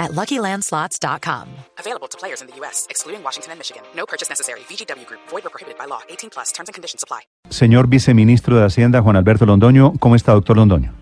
at 0.00 0.10
LuckyLandSlots.com. 0.12 1.46
Available 1.78 2.08
to 2.08 2.18
players 2.18 2.40
in 2.40 2.48
the 2.48 2.56
U.S., 2.62 2.86
excluding 2.90 3.22
Washington 3.22 3.52
and 3.52 3.60
Michigan. 3.60 3.82
No 3.94 4.06
purchase 4.06 4.28
necessary. 4.28 4.60
VGW 4.68 5.06
Group. 5.06 5.20
Void 5.28 5.46
or 5.46 5.50
prohibited 5.50 5.78
by 5.78 5.86
law. 5.86 6.00
18 6.08 6.30
plus. 6.30 6.50
Terms 6.52 6.68
and 6.68 6.74
conditions 6.74 7.04
apply. 7.04 7.20
Señor 7.50 7.88
viceministro 7.88 8.56
de 8.58 8.64
Hacienda, 8.64 9.02
Juan 9.02 9.16
Alberto 9.16 9.46
Londoño, 9.46 9.92
¿cómo 10.00 10.16
está, 10.16 10.32
doctor 10.32 10.56
Londoño? 10.56 10.92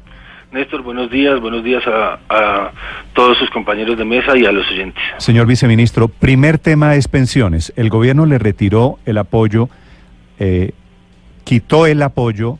Néstor, 0.51 0.83
buenos 0.83 1.11
días, 1.11 1.39
buenos 1.41 1.63
días 1.63 1.83
a, 1.87 2.19
a 2.31 2.73
todos 3.13 3.37
sus 3.37 3.51
compañeros 3.51 3.99
de 3.99 4.05
mesa 4.07 4.37
y 4.37 4.47
a 4.47 4.53
los 4.53 4.67
oyentes. 4.71 5.03
Señor 5.19 5.47
viceministro, 5.47 6.09
primer 6.09 6.59
tema 6.59 6.95
es 6.95 7.07
pensiones. 7.07 7.71
El 7.77 7.91
gobierno 7.91 8.25
le 8.25 8.39
retiró 8.39 8.99
el 9.05 9.19
apoyo, 9.19 9.69
eh, 10.39 10.73
quitó 11.45 11.87
el 11.87 12.03
apoyo, 12.03 12.59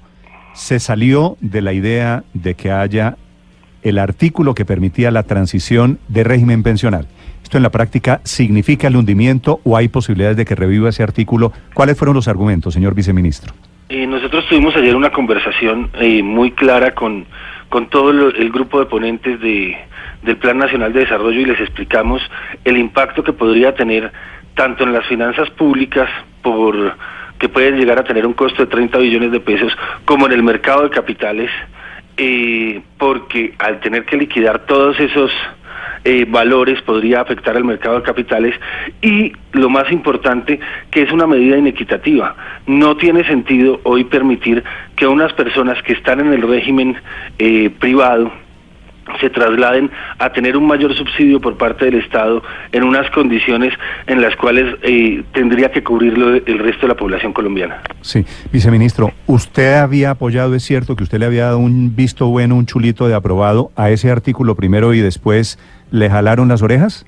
se 0.53 0.81
salió 0.81 1.39
de 1.41 1.63
la 1.63 1.73
idea 1.73 2.25
de 2.35 2.55
que 2.55 2.71
haya 2.71 3.17
el 3.89 3.99
artículo 3.99 4.55
que 4.55 4.65
permitía 4.65 5.11
la 5.11 5.23
transición 5.23 5.99
de 6.09 6.25
régimen 6.25 6.63
pensional. 6.63 7.07
¿Esto 7.43 7.57
en 7.57 7.63
la 7.63 7.71
práctica 7.71 8.21
significa 8.25 8.89
el 8.89 8.97
hundimiento 8.97 9.61
o 9.65 9.77
hay 9.77 9.89
posibilidades 9.89 10.37
de 10.37 10.45
que 10.45 10.55
reviva 10.55 10.91
ese 10.91 11.03
artículo? 11.03 11.53
¿Cuáles 11.75 11.97
fueron 11.97 12.15
los 12.15 12.29
argumentos, 12.29 12.75
señor 12.75 12.95
viceministro? 12.95 13.55
Eh, 13.89 14.07
nosotros 14.07 14.47
tuvimos 14.49 14.77
ayer 14.77 14.95
una 14.95 15.11
conversación 15.11 15.91
eh, 15.99 16.23
muy 16.23 16.51
clara 16.51 16.95
con, 16.95 17.25
con 17.71 17.89
todo 17.89 18.11
el 18.11 18.51
grupo 18.51 18.81
de 18.81 18.87
ponentes 18.87 19.41
de, 19.41 19.77
del 20.23 20.37
Plan 20.37 20.59
Nacional 20.59 20.93
de 20.93 21.01
Desarrollo 21.01 21.41
y 21.41 21.47
les 21.47 21.61
explicamos 21.61 22.21
el 22.65 22.77
impacto 22.77 23.23
que 23.23 23.33
podría 23.33 23.75
tener 23.75 24.13
tanto 24.55 24.85
en 24.85 24.93
las 24.93 25.07
finanzas 25.07 25.49
públicas 25.51 26.09
por 26.43 26.97
que 27.39 27.49
pueden 27.49 27.77
llegar 27.77 27.99
a 27.99 28.05
tener 28.05 28.27
un 28.27 28.33
costo 28.33 28.65
de 28.65 28.71
30 28.71 28.99
billones 28.99 29.31
de 29.31 29.41
pesos 29.41 29.73
como 30.05 30.27
en 30.27 30.33
el 30.33 30.43
mercado 30.43 30.83
de 30.83 30.91
capitales 30.91 31.51
eh, 32.19 32.83
porque 32.99 33.55
al 33.59 33.81
tener 33.81 34.05
que 34.05 34.17
liquidar 34.17 34.67
todos 34.67 34.99
esos 35.01 35.31
eh, 36.05 36.27
valores 36.29 36.81
podría 36.83 37.21
afectar 37.21 37.57
al 37.57 37.65
mercado 37.65 37.97
de 37.97 38.03
capitales 38.03 38.55
y 39.03 39.33
lo 39.53 39.69
más 39.69 39.91
importante 39.91 40.61
que 40.91 41.03
es 41.03 41.13
una 41.13 41.27
medida 41.27 41.57
inequitativa. 41.57 42.37
No 42.67 42.97
tiene 42.97 43.25
sentido 43.25 43.81
hoy 43.85 44.05
permitir 44.05 44.63
que 44.97 45.07
unas 45.07 45.33
personas 45.33 45.83
que 45.83 45.93
están 45.93 46.21
en 46.21 46.33
el 46.33 46.43
régimen 46.43 46.97
eh, 47.39 47.71
privado 47.79 48.33
se 49.21 49.31
trasladen 49.31 49.91
a 50.19 50.33
tener 50.33 50.57
un 50.57 50.67
mayor 50.67 50.95
subsidio 50.95 51.41
por 51.41 51.57
parte 51.57 51.87
del 51.87 51.97
Estado 51.97 52.43
en 52.73 52.85
unas 52.85 53.11
condiciones 53.11 53.73
en 54.07 54.21
las 54.21 54.37
cuales 54.37 54.77
eh, 54.83 55.23
tendría 55.33 55.71
que 55.71 55.83
cubrirlo 55.83 56.35
el 56.35 56.59
resto 56.59 56.83
de 56.83 56.89
la 56.89 56.97
población 56.97 57.33
colombiana. 57.33 57.83
Sí, 58.01 58.25
viceministro, 58.53 59.13
usted 59.27 59.75
había 59.75 60.11
apoyado, 60.11 60.55
es 60.55 60.63
cierto 60.63 60.97
que 60.97 61.05
usted 61.05 61.19
le 61.19 61.27
había 61.27 61.47
dado 61.47 61.59
un 61.59 61.95
visto 61.95 62.27
bueno, 62.29 62.57
un 62.57 62.67
chulito 62.67 63.09
de 63.09 63.15
aprobado 63.15 63.71
a 63.77 63.91
ese 63.91 64.11
artículo 64.11 64.55
primero 64.55 64.95
y 64.95 65.01
después 65.01 65.59
le 65.91 66.11
jalaron 66.11 66.49
las 66.49 66.63
orejas? 66.63 67.07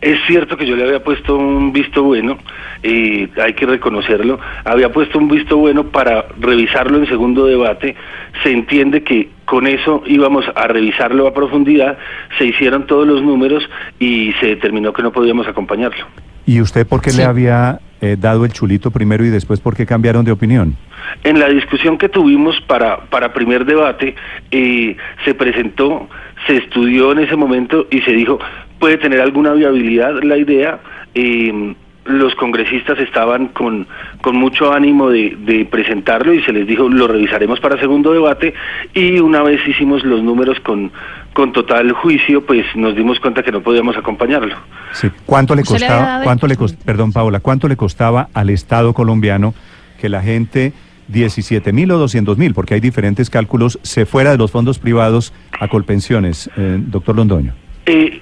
Es 0.00 0.18
cierto 0.26 0.56
que 0.56 0.66
yo 0.66 0.76
le 0.76 0.84
había 0.84 1.04
puesto 1.04 1.36
un 1.36 1.72
visto 1.74 2.02
bueno, 2.02 2.38
y 2.82 3.28
hay 3.38 3.52
que 3.52 3.66
reconocerlo, 3.66 4.40
había 4.64 4.90
puesto 4.90 5.18
un 5.18 5.28
visto 5.28 5.58
bueno 5.58 5.88
para 5.88 6.24
revisarlo 6.38 6.96
en 6.96 7.06
segundo 7.06 7.44
debate, 7.44 7.96
se 8.42 8.50
entiende 8.50 9.02
que 9.02 9.28
con 9.50 9.66
eso 9.66 10.04
íbamos 10.06 10.44
a 10.54 10.68
revisarlo 10.68 11.26
a 11.26 11.34
profundidad, 11.34 11.98
se 12.38 12.44
hicieron 12.44 12.86
todos 12.86 13.04
los 13.04 13.20
números 13.20 13.68
y 13.98 14.32
se 14.38 14.46
determinó 14.46 14.92
que 14.92 15.02
no 15.02 15.10
podíamos 15.10 15.48
acompañarlo. 15.48 16.06
¿Y 16.46 16.60
usted 16.60 16.86
por 16.86 17.02
qué 17.02 17.12
le 17.12 17.24
había 17.24 17.80
eh, 18.00 18.16
dado 18.16 18.44
el 18.44 18.52
chulito 18.52 18.92
primero 18.92 19.24
y 19.24 19.28
después 19.28 19.58
por 19.58 19.74
qué 19.74 19.86
cambiaron 19.86 20.24
de 20.24 20.30
opinión? 20.30 20.76
En 21.24 21.40
la 21.40 21.48
discusión 21.48 21.98
que 21.98 22.08
tuvimos 22.08 22.60
para, 22.68 23.06
para 23.06 23.32
primer 23.32 23.64
debate, 23.64 24.14
eh, 24.52 24.96
se 25.24 25.34
presentó, 25.34 26.08
se 26.46 26.58
estudió 26.58 27.10
en 27.10 27.18
ese 27.18 27.34
momento 27.34 27.88
y 27.90 28.02
se 28.02 28.12
dijo, 28.12 28.38
puede 28.78 28.98
tener 28.98 29.20
alguna 29.20 29.52
viabilidad 29.52 30.22
la 30.22 30.36
idea. 30.36 30.78
eh, 31.16 31.74
los 32.10 32.34
congresistas 32.34 32.98
estaban 32.98 33.48
con, 33.48 33.86
con 34.20 34.36
mucho 34.36 34.72
ánimo 34.72 35.08
de, 35.10 35.36
de 35.40 35.64
presentarlo 35.64 36.34
y 36.34 36.42
se 36.42 36.52
les 36.52 36.66
dijo, 36.66 36.88
lo 36.88 37.06
revisaremos 37.08 37.60
para 37.60 37.78
segundo 37.78 38.12
debate 38.12 38.54
y 38.94 39.18
una 39.20 39.42
vez 39.42 39.60
hicimos 39.66 40.04
los 40.04 40.22
números 40.22 40.58
con, 40.60 40.90
con 41.32 41.52
total 41.52 41.92
juicio, 41.92 42.44
pues 42.44 42.64
nos 42.74 42.94
dimos 42.96 43.18
cuenta 43.20 43.42
que 43.42 43.52
no 43.52 43.60
podíamos 43.62 43.96
acompañarlo. 43.96 44.54
Sí. 44.92 45.08
¿Cuánto 45.26 45.54
le 45.54 45.62
¿Usted 45.62 45.78
le 45.80 45.86
había 45.86 45.96
costaba, 45.98 46.24
cuánto 46.24 46.46
le 46.46 46.56
cost- 46.56 46.76
perdón 46.84 47.12
Paola, 47.12 47.40
cuánto 47.40 47.68
le 47.68 47.76
costaba 47.76 48.28
al 48.34 48.50
Estado 48.50 48.92
colombiano 48.92 49.54
que 50.00 50.08
la 50.08 50.22
gente 50.22 50.72
17 51.08 51.72
mil 51.72 51.90
o 51.90 51.98
200 51.98 52.38
mil, 52.38 52.54
porque 52.54 52.74
hay 52.74 52.80
diferentes 52.80 53.30
cálculos, 53.30 53.78
se 53.82 54.06
fuera 54.06 54.30
de 54.30 54.38
los 54.38 54.50
fondos 54.52 54.78
privados 54.78 55.32
a 55.58 55.66
Colpensiones, 55.68 56.48
eh, 56.56 56.78
doctor 56.80 57.16
Londoño? 57.16 57.52
Eh, 57.86 58.20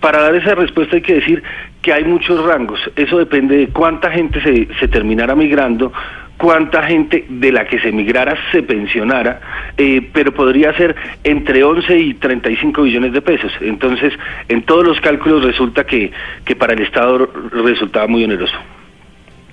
para 0.00 0.22
dar 0.22 0.34
esa 0.34 0.54
respuesta 0.54 0.96
hay 0.96 1.02
que 1.02 1.14
decir 1.14 1.42
que 1.82 1.92
hay 1.92 2.04
muchos 2.04 2.44
rangos. 2.44 2.80
Eso 2.96 3.18
depende 3.18 3.56
de 3.56 3.68
cuánta 3.68 4.10
gente 4.10 4.40
se, 4.42 4.68
se 4.78 4.88
terminara 4.88 5.34
migrando, 5.34 5.92
cuánta 6.38 6.84
gente 6.84 7.26
de 7.28 7.52
la 7.52 7.66
que 7.66 7.78
se 7.80 7.92
migrara 7.92 8.36
se 8.52 8.62
pensionara, 8.62 9.40
eh, 9.76 10.08
pero 10.12 10.32
podría 10.32 10.72
ser 10.76 10.94
entre 11.24 11.62
11 11.62 11.98
y 11.98 12.14
35 12.14 12.82
billones 12.82 13.12
de 13.12 13.20
pesos. 13.20 13.52
Entonces, 13.60 14.14
en 14.48 14.62
todos 14.62 14.86
los 14.86 15.00
cálculos 15.00 15.44
resulta 15.44 15.84
que, 15.84 16.12
que 16.44 16.56
para 16.56 16.72
el 16.72 16.80
Estado 16.80 17.28
resultaba 17.52 18.06
muy 18.06 18.24
oneroso. 18.24 18.56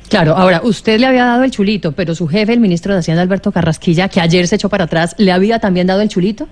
Claro, 0.10 0.36
ahora, 0.36 0.62
usted 0.64 1.00
le 1.00 1.08
había 1.08 1.26
dado 1.26 1.44
el 1.44 1.52
chulito, 1.52 1.94
pero 1.94 2.14
su 2.14 2.28
jefe, 2.28 2.54
el 2.54 2.60
ministro 2.60 2.94
de 2.94 3.00
Hacienda, 3.00 3.24
Alberto 3.24 3.52
Carrasquilla, 3.52 4.08
que 4.08 4.22
ayer 4.22 4.48
se 4.48 4.56
echó 4.56 4.70
para 4.70 4.84
atrás, 4.84 5.16
¿le 5.18 5.32
había 5.32 5.58
también 5.58 5.88
dado 5.88 6.02
el 6.02 6.10
chulito? 6.10 6.48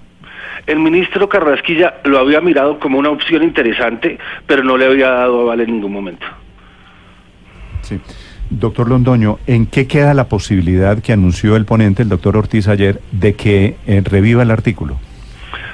El 0.68 0.80
ministro 0.80 1.28
Carrasquilla 1.30 1.96
lo 2.04 2.20
había 2.20 2.42
mirado 2.42 2.80
como 2.80 3.00
una 3.00 3.10
opción 3.10 3.44
interesante, 3.44 4.18
pero 4.48 4.64
no 4.64 4.78
le 4.78 4.86
había 4.86 5.10
dado 5.10 5.42
aval 5.42 5.62
en 5.62 5.72
ningún 5.72 5.92
momento. 5.92 6.26
Sí. 7.82 8.00
Doctor 8.50 8.90
Londoño, 8.90 9.40
¿en 9.48 9.66
qué 9.66 9.88
queda 9.88 10.14
la 10.14 10.28
posibilidad 10.28 11.02
que 11.02 11.14
anunció 11.14 11.56
el 11.56 11.66
ponente, 11.66 12.04
el 12.04 12.10
doctor 12.10 12.38
Ortiz, 12.38 12.68
ayer, 12.68 13.02
de 13.12 13.34
que 13.34 13.78
eh, 13.88 14.02
reviva 14.06 14.44
el 14.44 14.52
artículo? 14.52 15.00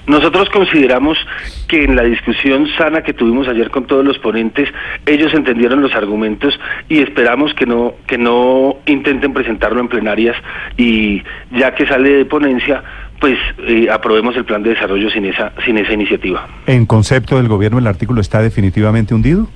Nosotros 0.08 0.50
consideramos 0.50 1.20
que 1.68 1.84
en 1.84 1.96
la 1.96 2.02
discusión 2.02 2.68
sana 2.78 3.04
que 3.04 3.14
tuvimos 3.14 3.48
ayer 3.48 3.70
con 3.70 3.86
todos 3.86 4.04
los 4.04 4.18
ponentes, 4.18 4.68
ellos 5.06 5.32
entendieron 5.36 5.84
los 5.84 5.94
argumentos 5.94 6.60
y 6.88 7.00
esperamos 7.00 7.54
que 7.54 7.68
no 7.68 7.94
que 8.08 8.18
no 8.18 8.78
intenten 8.88 9.34
presentarlo 9.34 9.80
en 9.80 9.88
plenarias 9.88 10.36
y 10.78 11.22
ya 11.52 11.76
que 11.76 11.86
sale 11.86 12.10
de 12.10 12.26
ponencia, 12.26 12.84
pues 13.20 13.38
eh, 13.68 13.88
aprobemos 13.92 14.36
el 14.38 14.46
plan 14.46 14.64
de 14.64 14.72
desarrollo 14.72 15.10
sin 15.10 15.26
esa 15.26 15.52
sin 15.66 15.78
esa 15.78 15.94
iniciativa. 15.94 16.48
¿En 16.68 16.86
concepto 16.86 17.38
del 17.38 17.48
gobierno 17.48 17.78
el 17.80 17.88
artículo 17.88 18.22
está 18.22 18.42
definitivamente 18.42 19.14
hundido? 19.14 19.48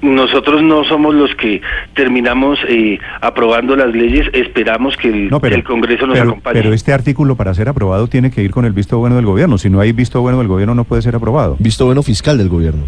Nosotros 0.00 0.62
no 0.64 0.82
somos 0.82 1.14
los 1.14 1.32
que 1.36 1.62
terminamos 1.94 2.58
eh, 2.68 2.98
aprobando 3.20 3.76
las 3.76 3.94
leyes, 3.94 4.26
esperamos 4.32 4.96
que 4.96 5.08
el, 5.08 5.30
que 5.40 5.54
el 5.54 5.62
Congreso 5.62 6.08
nos 6.08 6.18
pero- 6.18 6.30
acompañe. 6.30 6.60
Pero 6.60 6.74
este 6.74 6.92
artículo 6.92 7.36
para 7.36 7.54
ser 7.54 7.68
aprobado 7.68 8.08
tiene 8.08 8.32
que 8.32 8.42
ir 8.42 8.50
con 8.50 8.64
el 8.64 8.72
visto 8.72 8.98
bueno 8.98 9.14
del 9.14 9.26
gobierno. 9.26 9.58
Si 9.58 9.70
no 9.70 9.78
hay 9.78 9.92
visto 9.92 10.20
bueno 10.20 10.38
del 10.38 10.48
gobierno 10.48 10.74
no 10.74 10.82
puede 10.82 11.02
ser 11.02 11.14
aprobado. 11.14 11.54
Visto 11.60 11.84
bueno 11.86 12.02
fiscal 12.02 12.36
del 12.36 12.48
gobierno. 12.48 12.82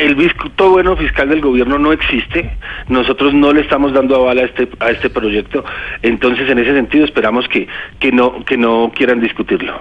El 0.00 0.14
visto 0.14 0.70
bueno 0.70 0.96
fiscal 0.96 1.28
del 1.28 1.42
gobierno 1.42 1.78
no 1.78 1.92
existe. 1.92 2.50
Nosotros 2.88 3.34
no 3.34 3.52
le 3.52 3.60
estamos 3.60 3.92
dando 3.92 4.16
aval 4.16 4.38
a 4.38 4.44
este 4.44 4.68
a 4.80 4.90
este 4.90 5.10
proyecto. 5.10 5.62
Entonces, 6.02 6.48
en 6.48 6.58
ese 6.58 6.74
sentido, 6.74 7.04
esperamos 7.04 7.46
que 7.48 7.68
que 7.98 8.10
no 8.10 8.44
que 8.44 8.56
no 8.56 8.90
quieran 8.94 9.20
discutirlo. 9.20 9.74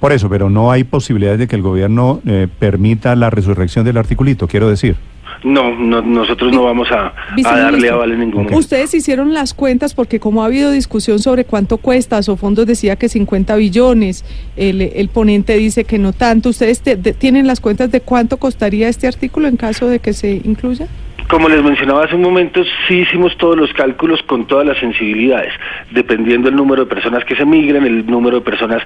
Por 0.00 0.12
eso, 0.12 0.28
pero 0.28 0.50
no 0.50 0.72
hay 0.72 0.84
posibilidad 0.84 1.38
de 1.38 1.46
que 1.46 1.56
el 1.56 1.62
gobierno 1.62 2.20
eh, 2.26 2.48
permita 2.58 3.14
la 3.14 3.30
resurrección 3.30 3.84
del 3.84 3.96
articulito, 3.96 4.48
quiero 4.48 4.68
decir. 4.68 4.96
No, 5.44 5.74
no 5.78 6.00
nosotros 6.02 6.52
no 6.52 6.64
vamos 6.64 6.88
a, 6.90 7.12
a 7.44 7.58
darle 7.58 7.90
aval 7.90 8.12
en 8.12 8.20
ningún 8.20 8.44
momento. 8.44 8.58
Ustedes 8.58 8.94
hicieron 8.94 9.34
las 9.34 9.52
cuentas 9.54 9.92
porque 9.94 10.18
como 10.18 10.42
ha 10.42 10.46
habido 10.46 10.70
discusión 10.70 11.18
sobre 11.18 11.44
cuánto 11.44 11.76
cuesta, 11.76 12.22
Sofondos 12.22 12.66
decía 12.66 12.96
que 12.96 13.08
50 13.10 13.54
billones, 13.56 14.24
el, 14.56 14.80
el 14.80 15.08
ponente 15.10 15.56
dice 15.58 15.84
que 15.84 15.98
no 15.98 16.12
tanto. 16.14 16.48
¿Ustedes 16.48 16.80
te- 16.80 16.96
de- 16.96 17.12
tienen 17.12 17.46
las 17.46 17.60
cuentas 17.60 17.90
de 17.92 18.00
cuánto 18.00 18.38
costaría 18.38 18.88
este 18.88 19.06
artículo 19.06 19.46
en 19.48 19.56
caso 19.56 19.86
de 19.86 19.98
que 19.98 20.14
se 20.14 20.40
incluya? 20.44 20.88
Como 21.28 21.48
les 21.48 21.62
mencionaba 21.62 22.04
hace 22.04 22.14
un 22.14 22.22
momento, 22.22 22.62
sí 22.86 22.98
hicimos 22.98 23.36
todos 23.38 23.56
los 23.56 23.72
cálculos 23.72 24.22
con 24.24 24.46
todas 24.46 24.66
las 24.66 24.78
sensibilidades, 24.78 25.52
dependiendo 25.90 26.50
el 26.50 26.54
número 26.54 26.84
de 26.84 26.90
personas 26.94 27.24
que 27.24 27.34
se 27.34 27.46
migren, 27.46 27.84
el 27.84 28.06
número 28.06 28.40
de 28.40 28.44
personas 28.44 28.82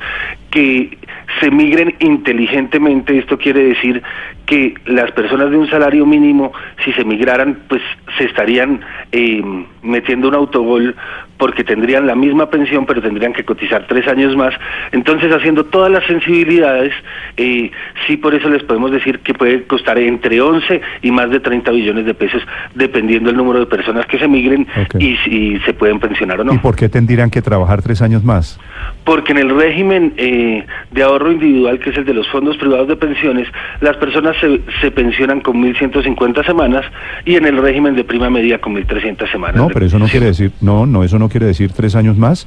que 0.51 0.97
se 1.41 1.51
migren 1.51 1.97
inteligentemente. 1.99 3.19
Esto 3.19 3.39
quiere 3.39 3.65
decir 3.65 4.03
que 4.47 4.75
las 4.87 5.11
personas 5.11 5.51
de 5.51 5.59
un 5.59 5.69
salario 5.69 6.07
mínimo, 6.07 6.53
si 6.85 6.93
se 6.93 7.05
migraran, 7.05 7.59
pues 7.69 7.83
se 8.17 8.25
estarían 8.25 8.81
eh, 9.11 9.43
metiendo 9.83 10.29
un 10.29 10.35
autogol 10.35 10.95
porque 11.39 11.65
tendrían 11.65 12.07
la 12.07 12.15
misma 12.15 12.51
pensión, 12.51 12.85
pero 12.85 13.01
tendrían 13.01 13.33
que 13.33 13.45
cotizar 13.45 13.87
tres 13.87 14.07
años 14.09 14.37
más. 14.37 14.55
Entonces, 14.93 15.33
haciendo 15.33 15.65
todas 15.65 15.91
las 15.91 16.05
sensibilidades, 16.05 16.93
eh, 17.37 17.71
sí 18.07 18.17
por 18.17 18.35
eso 18.35 18.49
les 18.49 18.63
podemos 18.65 18.91
decir 18.91 19.21
que 19.21 19.35
puede 19.35 19.63
costar 19.65 19.99
entre 19.99 20.41
11 20.41 20.81
y 21.03 21.11
más 21.11 21.31
de 21.31 21.41
30 21.41 21.71
billones 21.71 22.07
de 22.07 22.15
pesos, 22.15 22.43
dependiendo 22.75 23.29
del 23.29 23.37
número 23.37 23.61
de 23.61 23.67
personas 23.67 24.05
que 24.07 24.19
se 24.19 24.27
migren 24.27 24.67
y 24.99 25.17
si 25.19 25.59
se 25.61 25.73
pueden 25.73 26.01
pensionar 26.01 26.41
o 26.41 26.45
no. 26.45 26.55
¿Y 26.55 26.59
por 26.59 26.75
qué 26.75 26.89
tendrían 26.89 27.31
que 27.31 27.41
trabajar 27.41 27.83
tres 27.83 28.03
años 28.03 28.25
más? 28.25 28.59
Porque 29.05 29.33
en 29.33 29.39
el 29.39 29.57
régimen 29.57 30.15
eh, 30.17 30.67
de 30.91 31.03
ahorro 31.03 31.31
individual, 31.31 31.79
que 31.81 31.91
es 31.91 31.97
el 31.99 32.05
de 32.05 32.15
los 32.15 32.27
fondos 32.29 32.57
privados 32.57 32.89
de 32.89 32.97
pensiones, 32.97 33.47
las 33.81 33.97
personas 33.99 34.37
se, 34.41 34.61
se 34.81 34.91
pensionan 34.91 35.41
con 35.41 35.63
1.150 35.63 36.45
semanas 36.47 36.85
y 37.25 37.37
en 37.37 37.45
el 37.47 37.59
régimen 37.59 37.95
de 37.95 38.05
prima 38.05 38.31
media 38.31 38.59
con 38.61 38.75
1.300 38.75 39.31
semanas. 39.31 39.57
No, 39.57 39.69
pero 39.69 39.85
eso 39.87 39.99
no 39.99 40.07
quiere 40.07 40.27
decir, 40.27 40.53
no, 40.61 40.87
no, 40.87 41.05
eso 41.05 41.19
no 41.19 41.29
quiere 41.29 41.47
decir 41.47 41.73
tres 41.73 41.95
años 41.95 42.17
más. 42.17 42.47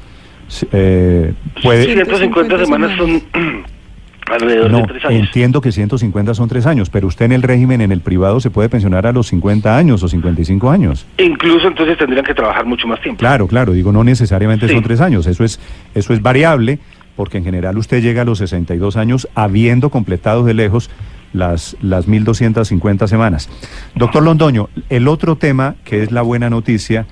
Eh, 0.71 1.33
puede, 1.63 1.85
150 1.85 2.65
semanas 2.65 2.97
son 2.97 3.21
alrededor 4.29 4.71
no, 4.71 4.77
de 4.79 4.83
tres 4.87 5.05
años. 5.05 5.19
entiendo 5.27 5.61
que 5.61 5.71
150 5.71 6.33
son 6.33 6.49
tres 6.49 6.65
años, 6.65 6.89
pero 6.89 7.07
usted 7.07 7.25
en 7.25 7.31
el 7.33 7.41
régimen, 7.41 7.81
en 7.81 7.91
el 7.91 8.01
privado, 8.01 8.39
se 8.39 8.49
puede 8.49 8.69
pensionar 8.69 9.05
a 9.07 9.11
los 9.11 9.27
50 9.27 9.77
años 9.77 10.03
o 10.03 10.07
55 10.07 10.69
años. 10.69 11.05
Incluso 11.17 11.67
entonces 11.67 11.97
tendrían 11.97 12.25
que 12.25 12.33
trabajar 12.33 12.65
mucho 12.65 12.87
más 12.87 13.01
tiempo. 13.01 13.19
Claro, 13.19 13.47
claro, 13.47 13.73
digo, 13.73 13.91
no 13.91 14.03
necesariamente 14.03 14.67
Sí. 14.67 14.73
son 14.73 14.83
tres 14.83 15.01
años, 15.01 15.27
eso 15.27 15.43
es, 15.43 15.59
eso 15.95 16.13
es 16.13 16.21
variable, 16.21 16.79
porque 17.15 17.37
en 17.37 17.43
general 17.43 17.77
usted 17.77 18.01
llega 18.01 18.21
a 18.21 18.25
los 18.25 18.39
62 18.39 18.97
años 18.97 19.27
habiendo 19.35 19.89
completado 19.89 20.43
de 20.43 20.53
lejos 20.53 20.89
las, 21.33 21.77
las 21.81 22.07
1.250 22.07 23.07
semanas. 23.07 23.49
Doctor 23.95 24.23
Londoño, 24.23 24.69
el 24.89 25.07
otro 25.07 25.35
tema 25.35 25.75
que 25.83 26.03
es 26.03 26.11
la 26.11 26.21
buena 26.21 26.49
noticia 26.49 27.05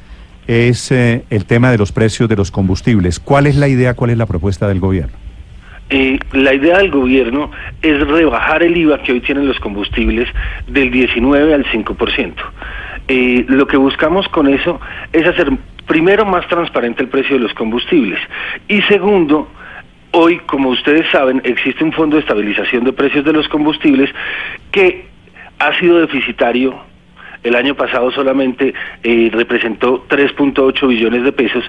es 0.47 0.91
eh, 0.91 1.23
el 1.29 1.45
tema 1.45 1.71
de 1.71 1.77
los 1.77 1.91
precios 1.91 2.27
de 2.27 2.35
los 2.35 2.51
combustibles. 2.51 3.19
¿Cuál 3.19 3.47
es 3.47 3.55
la 3.55 3.67
idea, 3.67 3.93
cuál 3.93 4.09
es 4.09 4.17
la 4.17 4.25
propuesta 4.25 4.67
del 4.67 4.79
gobierno? 4.79 5.15
Eh, 5.91 6.19
la 6.33 6.53
idea 6.53 6.77
del 6.77 6.91
gobierno 6.91 7.51
es 7.81 7.99
rebajar 8.07 8.61
el 8.61 8.77
IVA 8.77 9.01
que 9.01 9.11
hoy 9.11 9.21
tienen 9.21 9.47
los 9.47 9.59
combustibles 9.59 10.27
del 10.67 10.91
19 10.91 11.53
al 11.53 11.65
5%. 11.65 12.33
Eh, 13.07 13.45
lo 13.47 13.65
que 13.65 13.77
buscamos 13.77 14.27
con 14.29 14.47
eso 14.47 14.79
es 15.13 15.25
hacer 15.25 15.51
primero 15.87 16.25
más 16.25 16.47
transparente 16.47 17.01
el 17.01 17.09
precio 17.09 17.37
de 17.37 17.41
los 17.41 17.53
combustibles 17.55 18.19
y 18.67 18.81
segundo, 18.83 19.49
hoy 20.11 20.39
como 20.39 20.69
ustedes 20.69 21.05
saben 21.11 21.41
existe 21.43 21.83
un 21.83 21.93
fondo 21.93 22.15
de 22.15 22.21
estabilización 22.21 22.83
de 22.83 22.93
precios 22.93 23.25
de 23.25 23.33
los 23.33 23.47
combustibles 23.47 24.09
que 24.71 25.05
ha 25.59 25.77
sido 25.79 25.99
deficitario 25.99 26.89
el 27.43 27.55
año 27.55 27.75
pasado 27.75 28.11
solamente 28.11 28.73
eh, 29.03 29.29
representó 29.31 30.05
3.8 30.07 30.87
billones 30.87 31.23
de 31.23 31.31
pesos 31.31 31.63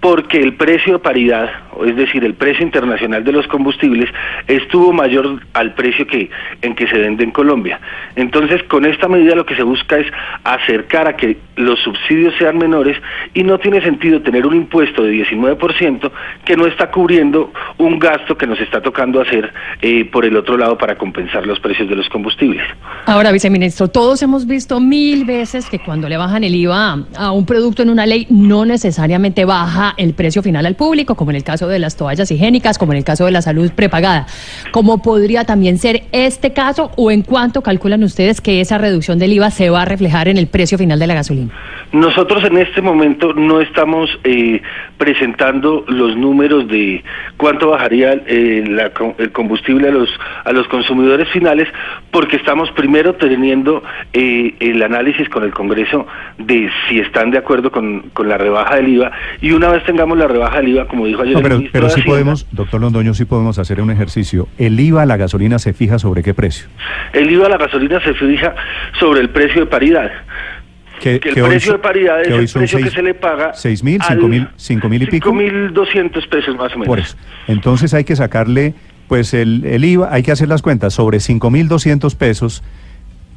porque 0.00 0.40
el 0.40 0.54
precio 0.54 0.94
de 0.94 0.98
paridad, 0.98 1.50
es 1.86 1.94
decir, 1.94 2.24
el 2.24 2.34
precio 2.34 2.64
internacional 2.64 3.22
de 3.22 3.32
los 3.32 3.46
combustibles, 3.46 4.08
estuvo 4.48 4.92
mayor 4.92 5.40
al 5.52 5.74
precio 5.74 6.06
que 6.06 6.30
en 6.62 6.74
que 6.74 6.86
se 6.86 6.98
vende 6.98 7.22
en 7.22 7.30
Colombia. 7.30 7.78
Entonces, 8.16 8.62
con 8.64 8.86
esta 8.86 9.08
medida 9.08 9.34
lo 9.34 9.44
que 9.44 9.54
se 9.56 9.62
busca 9.62 9.98
es 9.98 10.06
acercar 10.42 11.06
a 11.06 11.16
que 11.16 11.36
los 11.56 11.78
subsidios 11.80 12.34
sean 12.38 12.56
menores 12.56 12.96
y 13.34 13.42
no 13.42 13.58
tiene 13.58 13.82
sentido 13.82 14.22
tener 14.22 14.46
un 14.46 14.56
impuesto 14.56 15.02
de 15.02 15.12
19% 15.12 16.10
que 16.46 16.56
no 16.56 16.66
está 16.66 16.90
cubriendo 16.90 17.52
un 17.76 17.98
gasto 17.98 18.38
que 18.38 18.46
nos 18.46 18.58
está 18.58 18.80
tocando 18.80 19.20
hacer 19.20 19.52
eh, 19.82 20.06
por 20.06 20.24
el 20.24 20.34
otro 20.36 20.56
lado 20.56 20.78
para 20.78 20.96
compensar 20.96 21.46
los 21.46 21.60
precios 21.60 21.88
de 21.90 21.96
los 21.96 22.08
combustibles. 22.08 22.62
Ahora, 23.04 23.32
viceministro, 23.32 23.88
todos 23.88 24.22
hemos 24.22 24.46
visto 24.46 24.80
mil 24.80 25.09
veces 25.18 25.68
que 25.68 25.78
cuando 25.78 26.08
le 26.08 26.16
bajan 26.16 26.44
el 26.44 26.54
IVA 26.54 27.04
a 27.16 27.32
un 27.32 27.46
producto 27.46 27.82
en 27.82 27.90
una 27.90 28.06
ley, 28.06 28.26
no 28.30 28.64
necesariamente 28.64 29.44
baja 29.44 29.94
el 29.96 30.14
precio 30.14 30.42
final 30.42 30.66
al 30.66 30.76
público, 30.76 31.14
como 31.14 31.30
en 31.30 31.36
el 31.36 31.44
caso 31.44 31.68
de 31.68 31.78
las 31.78 31.96
toallas 31.96 32.30
higiénicas, 32.30 32.78
como 32.78 32.92
en 32.92 32.98
el 32.98 33.04
caso 33.04 33.24
de 33.24 33.32
la 33.32 33.42
salud 33.42 33.70
prepagada. 33.74 34.26
¿Cómo 34.72 35.02
podría 35.02 35.44
también 35.44 35.78
ser 35.78 36.04
este 36.12 36.52
caso 36.52 36.92
o 36.96 37.10
en 37.10 37.22
cuánto 37.22 37.62
calculan 37.62 38.02
ustedes 38.04 38.40
que 38.40 38.60
esa 38.60 38.78
reducción 38.78 39.18
del 39.18 39.32
IVA 39.32 39.50
se 39.50 39.70
va 39.70 39.82
a 39.82 39.84
reflejar 39.84 40.28
en 40.28 40.36
el 40.36 40.46
precio 40.46 40.78
final 40.78 40.98
de 40.98 41.06
la 41.06 41.14
gasolina? 41.14 41.50
Nosotros 41.92 42.44
en 42.44 42.56
este 42.58 42.80
momento 42.80 43.34
no 43.34 43.60
estamos 43.60 44.08
eh, 44.24 44.62
presentando 44.96 45.84
los 45.88 46.16
números 46.16 46.68
de 46.68 47.02
cuánto 47.36 47.70
bajaría 47.70 48.12
eh, 48.26 48.64
el 49.18 49.32
combustible 49.32 49.88
a 49.88 49.90
los 49.90 50.08
a 50.44 50.52
los 50.52 50.68
consumidores 50.68 51.28
finales, 51.30 51.68
porque 52.10 52.36
estamos 52.36 52.70
primero 52.72 53.14
teniendo 53.14 53.82
eh, 54.12 54.54
el 54.60 54.82
análisis 54.82 54.99
con 55.30 55.42
el 55.44 55.52
Congreso 55.52 56.06
de 56.38 56.68
si 56.88 57.00
están 57.00 57.30
de 57.30 57.38
acuerdo 57.38 57.70
con, 57.70 58.10
con 58.12 58.28
la 58.28 58.36
rebaja 58.38 58.76
del 58.76 58.88
IVA 58.88 59.10
y 59.40 59.52
una 59.52 59.68
vez 59.68 59.82
tengamos 59.84 60.16
la 60.18 60.26
rebaja 60.28 60.58
del 60.58 60.68
IVA, 60.68 60.86
como 60.88 61.06
dijo 61.06 61.22
ayer 61.22 61.32
No, 61.34 61.38
el 61.38 61.42
pero, 61.44 61.56
ministro 61.56 61.72
pero 61.72 61.84
de 61.86 61.90
sí 61.94 62.00
Hacienda, 62.00 62.12
podemos, 62.12 62.46
doctor 62.52 62.80
Londoño, 62.80 63.14
sí 63.14 63.24
podemos 63.24 63.58
hacer 63.58 63.80
un 63.80 63.90
ejercicio. 63.90 64.46
El 64.58 64.78
IVA 64.78 65.02
a 65.02 65.06
la 65.06 65.16
gasolina 65.16 65.58
se 65.58 65.72
fija 65.72 65.98
sobre 65.98 66.22
qué 66.22 66.34
precio. 66.34 66.68
el 67.12 67.30
IVA 67.30 67.46
a 67.46 67.48
la 67.50 67.56
gasolina 67.58 68.00
se 68.00 68.14
fija 68.14 68.54
sobre 68.98 69.20
el 69.20 69.30
precio 69.30 69.60
de 69.62 69.66
paridad. 69.66 70.10
que 71.00 71.14
el 71.14 71.20
precio 71.20 71.72
de 71.72 71.78
paridad 71.78 72.20
es 72.20 72.28
el 72.28 72.34
precio 72.34 72.66
seis- 72.66 72.84
que 72.84 72.90
se 72.90 73.02
le 73.02 73.14
paga. 73.14 73.52
seis 73.54 73.82
mil, 73.82 74.00
cinco 74.06 74.28
mil, 74.28 74.48
cinco 74.56 74.88
mil 74.88 75.02
y 75.02 75.06
pico. 75.06 75.30
5.200 75.32 76.28
pesos 76.28 76.56
más 76.56 76.72
o 76.74 76.78
menos. 76.78 76.86
Por 76.88 76.98
eso. 76.98 77.16
Entonces 77.48 77.94
hay 77.94 78.04
que 78.04 78.14
sacarle, 78.16 78.74
pues 79.08 79.32
el, 79.34 79.64
el 79.64 79.82
IVA, 79.84 80.08
hay 80.12 80.22
que 80.22 80.32
hacer 80.32 80.48
las 80.48 80.60
cuentas 80.62 80.92
sobre 80.94 81.18
5.200 81.18 82.14
pesos. 82.16 82.62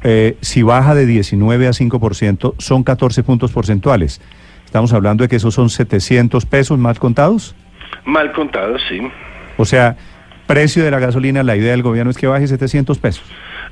Eh, 0.04 0.38
si 0.42 0.62
baja 0.64 0.96
de 0.96 1.06
19 1.06 1.68
a 1.68 1.72
5%, 1.72 2.56
son 2.58 2.84
14 2.84 3.24
puntos 3.24 3.52
porcentuales. 3.52 4.22
Estamos 4.66 4.92
hablando 4.94 5.24
de 5.24 5.28
que 5.30 5.38
esos 5.38 5.54
son 5.54 5.70
700 5.70 6.46
pesos 6.46 6.78
mal 6.78 7.00
contados. 7.00 7.56
Mal 8.06 8.32
contado, 8.34 8.78
sí. 8.90 9.00
O 9.58 9.66
sea, 9.66 9.96
precio 10.48 10.84
de 10.84 10.92
la 10.92 11.00
gasolina, 11.00 11.44
la 11.44 11.56
idea 11.56 11.72
del 11.72 11.84
gobierno 11.84 12.12
es 12.12 12.18
que 12.18 12.28
baje 12.28 12.48
700 12.48 12.98
pesos. 13.00 13.24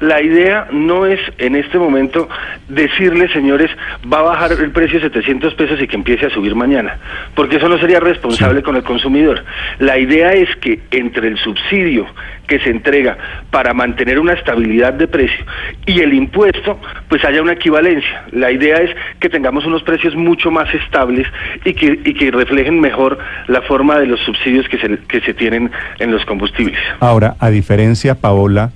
La 0.01 0.21
idea 0.21 0.67
no 0.71 1.05
es 1.05 1.19
en 1.37 1.55
este 1.55 1.77
momento 1.77 2.27
decirle, 2.67 3.31
señores, 3.31 3.69
va 4.11 4.19
a 4.19 4.23
bajar 4.23 4.51
el 4.51 4.71
precio 4.71 4.99
de 4.99 5.05
700 5.05 5.53
pesos 5.53 5.79
y 5.79 5.87
que 5.87 5.95
empiece 5.95 6.25
a 6.25 6.29
subir 6.31 6.55
mañana, 6.55 6.97
porque 7.35 7.57
eso 7.57 7.69
no 7.69 7.77
sería 7.77 7.99
responsable 7.99 8.63
con 8.63 8.75
el 8.75 8.83
consumidor. 8.83 9.43
La 9.77 9.99
idea 9.99 10.33
es 10.33 10.49
que 10.55 10.79
entre 10.89 11.27
el 11.27 11.37
subsidio 11.37 12.07
que 12.47 12.59
se 12.59 12.71
entrega 12.71 13.15
para 13.51 13.75
mantener 13.75 14.19
una 14.19 14.33
estabilidad 14.33 14.93
de 14.93 15.07
precio 15.07 15.45
y 15.85 15.99
el 16.01 16.13
impuesto, 16.13 16.79
pues 17.07 17.23
haya 17.23 17.41
una 17.41 17.53
equivalencia. 17.53 18.23
La 18.31 18.51
idea 18.51 18.77
es 18.77 18.89
que 19.19 19.29
tengamos 19.29 19.65
unos 19.65 19.83
precios 19.83 20.15
mucho 20.15 20.49
más 20.49 20.73
estables 20.73 21.27
y 21.63 21.73
que, 21.75 21.99
y 22.03 22.13
que 22.15 22.31
reflejen 22.31 22.79
mejor 22.79 23.19
la 23.47 23.61
forma 23.61 23.99
de 23.99 24.07
los 24.07 24.19
subsidios 24.21 24.67
que 24.67 24.79
se, 24.79 24.97
que 25.07 25.21
se 25.21 25.35
tienen 25.35 25.71
en 25.99 26.11
los 26.11 26.25
combustibles. 26.25 26.79
Ahora, 26.99 27.35
a 27.39 27.51
diferencia, 27.51 28.15
Paola, 28.15 28.71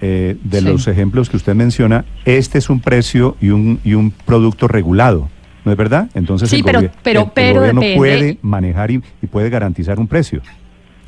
eh, 0.00 0.36
de 0.42 0.58
Sí. 0.60 0.64
los 0.64 0.86
ejemplos 0.88 1.28
que 1.30 1.36
usted 1.36 1.54
menciona, 1.54 2.04
este 2.24 2.58
es 2.58 2.70
un 2.70 2.80
precio 2.80 3.36
y 3.40 3.50
un, 3.50 3.80
y 3.84 3.94
un 3.94 4.10
producto 4.10 4.66
regulado, 4.68 5.28
¿no 5.64 5.72
es 5.72 5.76
verdad? 5.78 6.08
Entonces 6.14 6.48
Sí, 6.50 6.56
el, 6.56 6.64
pero- 6.64 6.80
gobier- 6.80 6.92
pero- 7.02 7.20
el- 7.20 7.26
el 7.26 7.32
pero 7.34 7.54
gobierno 7.60 7.80
depende- 7.80 7.96
puede 7.98 8.38
manejar 8.42 8.90
y, 8.90 9.02
y 9.22 9.26
puede 9.26 9.50
garantizar 9.50 9.98
un 9.98 10.06
precio. 10.06 10.40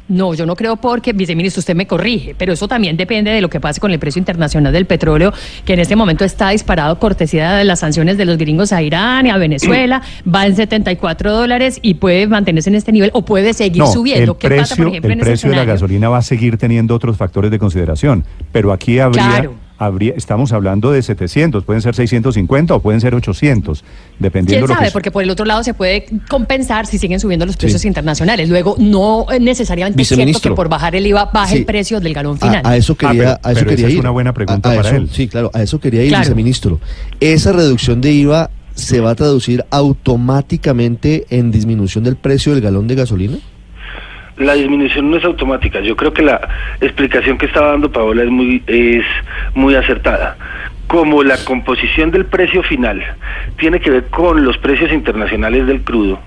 No, 0.09 0.35
yo 0.35 0.47
no 0.47 0.57
creo 0.57 0.77
porque, 0.77 1.13
viceministro, 1.13 1.61
usted 1.61 1.75
me 1.75 1.87
corrige, 1.87 2.35
pero 2.37 2.53
eso 2.53 2.69
también 2.69 2.97
depende 2.97 3.31
de 3.31 3.41
lo 3.41 3.49
que 3.49 3.61
pase 3.61 3.81
con 3.81 3.91
el 3.93 3.99
precio 3.99 4.19
internacional 4.19 4.73
del 4.73 4.87
petróleo, 4.87 5.33
que 5.65 5.75
en 5.75 5.81
este 5.81 5.97
momento 5.97 6.25
está 6.25 6.51
disparado 6.51 6.99
cortesía 6.99 7.53
de 7.53 7.65
las 7.65 7.81
sanciones 7.81 8.19
de 8.19 8.25
los 8.25 8.37
gringos 8.37 8.73
a 8.73 8.83
Irán 8.83 9.27
y 9.27 9.31
a 9.31 9.37
Venezuela, 9.37 10.03
va 10.35 10.47
en 10.47 10.57
74 10.57 11.33
dólares 11.33 11.79
y 11.83 11.95
puede 11.95 12.27
mantenerse 12.27 12.71
en 12.71 12.77
este 12.77 12.93
nivel 12.93 13.11
o 13.15 13.25
puede 13.25 13.55
seguir 13.55 13.79
no, 13.79 13.87
subiendo. 13.87 14.33
el 14.33 14.39
¿Qué 14.39 14.49
precio, 14.49 14.63
pasa, 14.63 14.77
por 14.77 14.89
ejemplo, 14.89 15.13
el 15.13 15.19
precio 15.21 15.51
de 15.51 15.57
la 15.57 15.65
gasolina 15.65 16.09
va 16.09 16.19
a 16.19 16.23
seguir 16.23 16.59
teniendo 16.59 16.95
otros 16.95 17.17
factores 17.17 17.51
de 17.51 17.59
consideración, 17.59 18.25
pero 18.51 18.73
aquí 18.73 18.99
habría, 18.99 19.23
Claro. 19.23 19.62
Habría, 19.85 20.15
estamos 20.17 20.53
hablando 20.53 20.91
de 20.93 21.03
700, 21.03 21.65
pueden 21.65 21.83
ser 21.83 21.95
650 21.95 22.75
o 22.75 22.81
pueden 22.81 23.01
ser 23.01 23.15
800, 23.15 23.85
dependiendo 24.19 24.67
¿Quién 24.67 24.69
lo 24.69 24.75
sabe? 24.75 24.87
que 24.89 24.93
Porque 24.93 25.11
por 25.11 25.23
el 25.23 25.31
otro 25.31 25.45
lado 25.45 25.62
se 25.65 25.75
puede 25.75 26.07
compensar 26.29 26.87
si 26.87 26.99
siguen 26.99 27.21
subiendo 27.21 27.47
los 27.47 27.57
precios 27.57 27.83
Sí. 27.83 27.89
internacionales. 27.89 28.49
Luego, 28.49 28.77
no 28.79 29.27
es 29.31 29.41
necesariamente 29.41 30.01
es 30.03 30.09
cierto 30.09 30.41
que 30.41 30.51
por 30.53 30.69
bajar 30.69 30.95
el 30.97 31.07
IVA 31.07 31.31
baje 31.33 31.53
Sí. 31.55 31.59
el 31.61 31.65
precio 31.67 32.01
del 32.01 32.15
galón 32.15 32.37
A, 32.41 32.47
final. 32.47 32.62
a 32.65 32.77
eso 32.77 32.95
quería, 32.97 33.11
Ah, 33.11 33.15
pero- 33.15 33.31
a 33.31 33.53
eso 33.53 33.59
pero 33.61 33.71
quería 33.71 33.85
esa 33.87 33.89
es 33.89 33.95
ir. 33.95 34.01
una 34.01 34.11
buena 34.11 34.33
pregunta 34.33 34.69
A- 34.69 34.73
a 34.73 34.77
para 34.77 34.89
eso- 34.89 34.97
él. 34.99 35.09
Sí, 35.12 35.29
claro, 35.29 35.51
a 35.55 35.62
eso 35.62 35.81
quería 35.81 36.03
ir, 36.03 36.09
Claro. 36.11 36.23
viceministro. 36.25 36.81
¿Esa 37.21 37.53
reducción 37.53 38.01
de 38.01 38.12
IVA 38.12 38.51
se 38.75 39.01
va 39.01 39.11
a 39.11 39.15
traducir 39.15 39.65
automáticamente 39.71 41.27
en 41.31 41.51
disminución 41.51 42.05
del 42.05 42.17
precio 42.17 42.53
del 42.53 42.62
galón 42.62 42.87
de 42.89 42.95
gasolina? 42.95 43.39
La 44.37 44.55
disminución 44.55 45.11
no 45.11 45.17
es 45.17 45.25
automática. 45.25 45.81
Yo 45.81 45.97
creo 45.97 46.12
que 46.12 46.23
la 46.23 46.41
explicación 46.81 47.39
que 47.39 47.47
estaba 47.47 47.73
dando 47.73 47.93
Paola 47.93 48.23
es 48.23 48.31
muy, 48.31 48.62
es 48.67 49.05
muy 49.55 49.75
acertada. 49.75 50.37
Como 50.87 51.23
la 51.23 51.37
composición 51.45 52.11
del 52.11 52.27
precio 52.27 52.62
final 52.62 53.03
tiene 53.59 53.81
que 53.81 53.91
ver 53.91 54.07
con 54.09 54.45
los 54.45 54.59
precios 54.59 54.93
internacionales 54.93 55.67
del 55.67 55.83
crudo, 55.83 56.21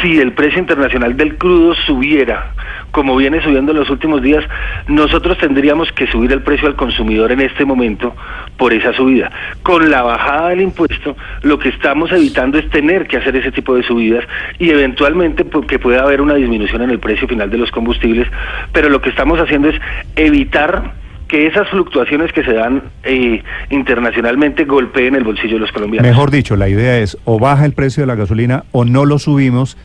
si 0.00 0.18
el 0.18 0.32
precio 0.32 0.58
internacional 0.58 1.16
del 1.16 1.36
crudo 1.36 1.74
subiera 1.86 2.52
como 2.90 3.16
viene 3.16 3.42
subiendo 3.42 3.72
en 3.72 3.78
los 3.78 3.90
últimos 3.90 4.22
días, 4.22 4.44
nosotros 4.88 5.38
tendríamos 5.38 5.92
que 5.92 6.06
subir 6.06 6.32
el 6.32 6.42
precio 6.42 6.68
al 6.68 6.76
consumidor 6.76 7.32
en 7.32 7.40
este 7.40 7.64
momento 7.64 8.14
por 8.56 8.72
esa 8.72 8.92
subida. 8.92 9.30
Con 9.62 9.90
la 9.90 10.02
bajada 10.02 10.50
del 10.50 10.62
impuesto, 10.62 11.16
lo 11.42 11.58
que 11.58 11.68
estamos 11.68 12.10
evitando 12.12 12.58
es 12.58 12.68
tener 12.70 13.06
que 13.06 13.18
hacer 13.18 13.36
ese 13.36 13.52
tipo 13.52 13.74
de 13.74 13.82
subidas 13.82 14.24
y 14.58 14.70
eventualmente 14.70 15.44
pues, 15.44 15.66
que 15.66 15.78
pueda 15.78 16.02
haber 16.02 16.20
una 16.20 16.34
disminución 16.34 16.82
en 16.82 16.90
el 16.90 16.98
precio 16.98 17.28
final 17.28 17.50
de 17.50 17.58
los 17.58 17.70
combustibles, 17.70 18.28
pero 18.72 18.88
lo 18.88 19.00
que 19.00 19.10
estamos 19.10 19.38
haciendo 19.40 19.68
es 19.68 19.80
evitar 20.16 20.94
que 21.28 21.46
esas 21.46 21.68
fluctuaciones 21.68 22.32
que 22.32 22.44
se 22.44 22.52
dan 22.52 22.82
eh, 23.02 23.42
internacionalmente 23.70 24.64
golpeen 24.64 25.16
el 25.16 25.24
bolsillo 25.24 25.54
de 25.54 25.60
los 25.60 25.72
colombianos. 25.72 26.08
Mejor 26.08 26.30
dicho, 26.30 26.56
la 26.56 26.68
idea 26.68 26.98
es 26.98 27.18
o 27.24 27.38
baja 27.38 27.64
el 27.64 27.72
precio 27.72 28.02
de 28.02 28.06
la 28.06 28.14
gasolina 28.14 28.64
o 28.72 28.84
no 28.84 29.04
lo 29.04 29.18
subimos 29.18 29.76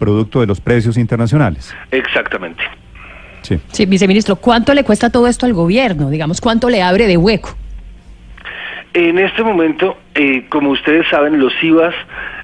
producto 0.00 0.40
de 0.40 0.46
los 0.46 0.60
precios 0.60 0.96
internacionales. 0.96 1.72
Exactamente. 1.92 2.64
Sí. 3.42 3.60
Sí, 3.68 3.86
viceministro, 3.86 4.36
¿cuánto 4.36 4.74
le 4.74 4.82
cuesta 4.82 5.10
todo 5.10 5.28
esto 5.28 5.46
al 5.46 5.52
gobierno? 5.52 6.10
Digamos, 6.10 6.40
¿cuánto 6.40 6.68
le 6.68 6.82
abre 6.82 7.06
de 7.06 7.16
hueco? 7.16 7.56
En 8.92 9.20
este 9.20 9.44
momento, 9.44 9.96
eh, 10.16 10.46
como 10.48 10.70
ustedes 10.70 11.06
saben, 11.08 11.38
los 11.38 11.52
IVAs 11.62 11.94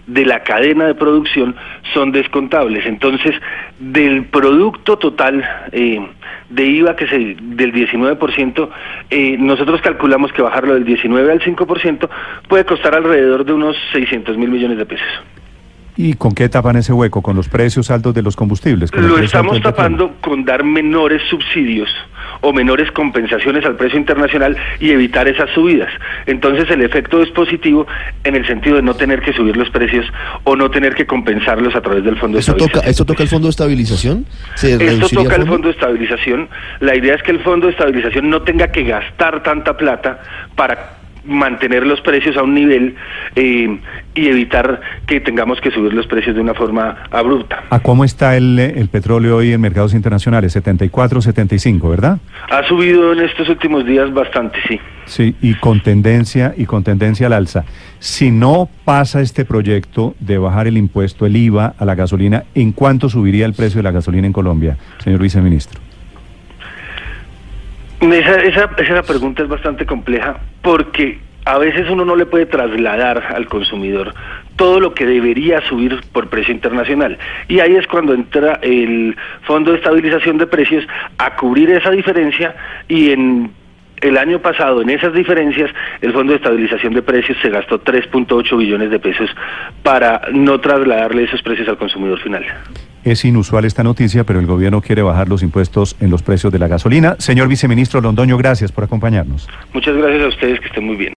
de 0.06 0.25
la 0.25 0.44
cadena 0.44 0.86
de 0.86 0.94
producción 0.94 1.56
son 1.92 2.12
descontables. 2.12 2.86
Entonces, 2.86 3.34
del 3.80 4.26
producto 4.26 4.96
total 4.96 5.44
eh, 5.72 6.06
de 6.50 6.64
IVA 6.64 6.94
que 6.94 7.08
se 7.08 7.18
del 7.18 7.72
19%, 7.72 8.68
eh, 9.10 9.36
nosotros 9.38 9.80
calculamos 9.80 10.32
que 10.32 10.42
bajarlo 10.42 10.75
del 10.75 10.84
19 10.84 11.32
al 11.32 11.40
5% 11.40 12.08
puede 12.48 12.64
costar 12.64 12.94
alrededor 12.94 13.44
de 13.44 13.52
unos 13.52 13.76
600 13.92 14.36
mil 14.38 14.48
millones 14.48 14.78
de 14.78 14.86
pesos. 14.86 15.08
¿Y 15.96 16.14
con 16.14 16.34
qué 16.34 16.48
tapan 16.48 16.76
ese 16.76 16.92
hueco? 16.92 17.22
¿Con 17.22 17.36
los 17.36 17.48
precios 17.48 17.90
altos 17.90 18.14
de 18.14 18.22
los 18.22 18.36
combustibles? 18.36 18.90
¿Con 18.90 19.04
el 19.04 19.10
Lo 19.10 19.18
estamos 19.18 19.60
tapando 19.62 20.14
con 20.20 20.44
dar 20.44 20.62
menores 20.62 21.22
subsidios 21.30 21.88
o 22.42 22.52
menores 22.52 22.90
compensaciones 22.92 23.64
al 23.64 23.76
precio 23.76 23.98
internacional 23.98 24.56
y 24.78 24.90
evitar 24.90 25.26
esas 25.28 25.48
subidas. 25.50 25.90
Entonces 26.26 26.68
el 26.70 26.82
efecto 26.82 27.22
es 27.22 27.30
positivo 27.30 27.86
en 28.24 28.36
el 28.36 28.46
sentido 28.46 28.76
de 28.76 28.82
no 28.82 28.94
tener 28.94 29.20
que 29.20 29.32
subir 29.32 29.56
los 29.56 29.70
precios 29.70 30.06
o 30.44 30.54
no 30.54 30.70
tener 30.70 30.94
que 30.94 31.06
compensarlos 31.06 31.74
a 31.74 31.80
través 31.80 32.04
del 32.04 32.16
fondo 32.18 32.36
de 32.36 32.40
¿Esto 32.40 32.54
toca, 32.54 32.80
estabilización. 32.80 32.90
¿Esto 32.90 33.04
toca 33.06 33.22
el 33.22 33.28
fondo 33.28 33.46
de 33.46 33.50
estabilización? 33.50 34.26
¿Se 34.54 34.72
Esto 34.74 35.08
toca 35.08 35.34
el 35.36 35.42
fondo? 35.42 35.52
fondo 35.52 35.68
de 35.68 35.74
estabilización. 35.74 36.48
La 36.80 36.94
idea 36.94 37.14
es 37.14 37.22
que 37.22 37.30
el 37.30 37.40
fondo 37.40 37.66
de 37.66 37.72
estabilización 37.72 38.28
no 38.28 38.42
tenga 38.42 38.68
que 38.68 38.84
gastar 38.84 39.42
tanta 39.42 39.76
plata 39.76 40.20
para 40.54 40.95
mantener 41.26 41.87
los 41.87 42.00
precios 42.00 42.37
a 42.37 42.42
un 42.42 42.54
nivel 42.54 42.95
eh, 43.35 43.78
y 44.14 44.26
evitar 44.28 44.80
que 45.06 45.21
tengamos 45.21 45.61
que 45.61 45.71
subir 45.71 45.92
los 45.92 46.06
precios 46.06 46.35
de 46.35 46.40
una 46.40 46.54
forma 46.54 46.97
abrupta. 47.11 47.64
¿A 47.71 47.80
cómo 47.80 48.04
está 48.04 48.37
el, 48.37 48.59
el 48.59 48.88
petróleo 48.88 49.37
hoy 49.37 49.52
en 49.52 49.61
mercados 49.61 49.95
internacionales? 49.95 50.52
74, 50.52 51.21
75, 51.21 51.88
¿verdad? 51.88 52.18
Ha 52.50 52.66
subido 52.66 53.12
en 53.12 53.21
estos 53.21 53.49
últimos 53.49 53.85
días 53.85 54.12
bastante, 54.12 54.59
sí. 54.68 54.80
Sí, 55.06 55.37
y 55.40 55.54
con 55.54 55.80
tendencia 55.80 56.54
y 56.56 56.66
con 56.66 56.83
tendencia 56.83 57.28
al 57.28 57.33
alza. 57.33 57.64
Si 57.99 58.30
no 58.30 58.68
pasa 58.85 59.21
este 59.21 59.45
proyecto 59.45 60.14
de 60.18 60.38
bajar 60.38 60.66
el 60.66 60.76
impuesto, 60.76 61.26
el 61.26 61.37
IVA 61.37 61.75
a 61.78 61.85
la 61.85 61.95
gasolina, 61.95 62.45
¿en 62.54 62.73
cuánto 62.73 63.09
subiría 63.09 63.47
el 63.47 63.54
precio 63.54 63.78
de 63.78 63.85
la 63.85 63.92
gasolina 63.92 64.26
en 64.26 64.33
Colombia, 64.33 64.76
señor 64.99 65.21
viceministro? 65.21 65.85
Esa, 68.00 68.36
esa, 68.42 68.70
esa 68.76 69.02
pregunta 69.02 69.42
es 69.42 69.48
bastante 69.48 69.86
compleja 69.86 70.38
porque 70.62 71.18
a 71.46 71.58
veces 71.58 71.88
uno 71.88 72.04
no 72.04 72.16
le 72.16 72.26
puede 72.26 72.46
trasladar 72.46 73.22
al 73.34 73.46
consumidor 73.46 74.12
todo 74.56 74.80
lo 74.80 74.94
que 74.94 75.06
debería 75.06 75.60
subir 75.62 76.00
por 76.12 76.28
precio 76.28 76.52
internacional. 76.52 77.18
Y 77.46 77.60
ahí 77.60 77.76
es 77.76 77.86
cuando 77.86 78.14
entra 78.14 78.58
el 78.62 79.16
Fondo 79.42 79.70
de 79.70 79.78
Estabilización 79.78 80.38
de 80.38 80.46
Precios 80.46 80.84
a 81.18 81.36
cubrir 81.36 81.70
esa 81.70 81.90
diferencia 81.90 82.54
y 82.88 83.10
en 83.10 83.52
el 84.00 84.18
año 84.18 84.40
pasado 84.40 84.82
en 84.82 84.90
esas 84.90 85.12
diferencias 85.12 85.70
el 86.00 86.12
Fondo 86.12 86.32
de 86.32 86.36
Estabilización 86.36 86.94
de 86.94 87.02
Precios 87.02 87.38
se 87.40 87.50
gastó 87.50 87.82
3.8 87.82 88.56
billones 88.56 88.90
de 88.90 88.98
pesos 88.98 89.30
para 89.82 90.22
no 90.32 90.60
trasladarle 90.60 91.24
esos 91.24 91.42
precios 91.42 91.68
al 91.68 91.78
consumidor 91.78 92.20
final. 92.20 92.44
Es 93.04 93.24
inusual 93.24 93.64
esta 93.64 93.84
noticia, 93.84 94.24
pero 94.24 94.40
el 94.40 94.46
gobierno 94.46 94.80
quiere 94.80 95.00
bajar 95.00 95.28
los 95.28 95.42
impuestos 95.44 95.96
en 96.00 96.10
los 96.10 96.22
precios 96.22 96.52
de 96.52 96.58
la 96.58 96.66
gasolina. 96.66 97.14
Señor 97.18 97.46
viceministro 97.46 98.00
Londoño, 98.00 98.36
gracias 98.36 98.72
por 98.72 98.82
acompañarnos. 98.82 99.48
Muchas 99.72 99.96
gracias 99.96 100.24
a 100.24 100.28
ustedes, 100.28 100.60
que 100.60 100.66
estén 100.66 100.84
muy 100.84 100.96
bien. 100.96 101.14